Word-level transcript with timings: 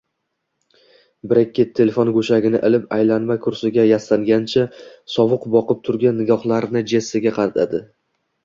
Brekket 1.33 1.75
telefon 1.79 2.09
go`shagini 2.15 2.61
ilib, 2.69 2.87
aylanma 2.97 3.37
kursiga 3.43 3.85
yastangancha, 3.89 4.65
sovuq 5.17 5.47
boqib 5.57 5.87
turgan 5.91 6.19
nigohlarini 6.23 6.85
Jessiga 6.95 7.37
qadadi 7.39 7.85